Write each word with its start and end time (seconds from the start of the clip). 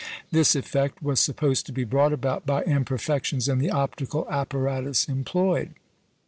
This 0.31 0.55
effect 0.55 1.03
was 1.03 1.19
supposed 1.19 1.67
to 1.67 1.71
be 1.71 1.83
brought 1.83 2.11
about 2.11 2.43
by 2.43 2.63
imperfections 2.63 3.47
in 3.47 3.59
the 3.59 3.69
optical 3.69 4.27
apparatus 4.31 5.07
employed. 5.07 5.75